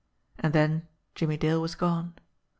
And 0.39 0.51
then 0.51 0.87
Jimmie 1.13 1.37
Dale 1.37 1.61
was 1.61 1.75
gone. 1.75 2.15